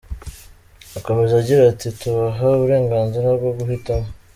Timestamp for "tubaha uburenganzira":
1.99-3.27